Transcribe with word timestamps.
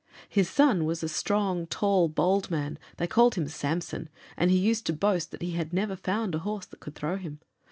His 0.27 0.49
son 0.49 0.85
was 0.85 1.03
a 1.03 1.07
strong, 1.07 1.67
tall, 1.67 2.09
bold 2.09 2.49
man; 2.49 2.79
they 2.97 3.05
called 3.05 3.35
him 3.35 3.47
Samson, 3.47 4.09
and 4.35 4.49
he 4.49 4.57
used 4.57 4.87
to 4.87 4.93
boast 4.93 5.29
that 5.29 5.43
he 5.43 5.51
had 5.51 5.73
never 5.73 5.95
found 5.95 6.33
a 6.33 6.39
horse 6.39 6.65
that 6.65 6.79
could 6.79 6.95
throw 6.95 7.17
him. 7.17 7.39